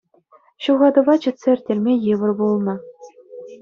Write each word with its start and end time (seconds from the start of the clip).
Ҫухатӑва 0.67 1.15
чӑтса 1.27 1.47
ирттерме 1.55 1.93
йывӑр 2.05 2.31
пулнӑ. 2.43 2.75